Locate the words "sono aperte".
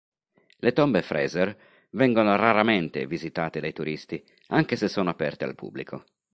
4.87-5.43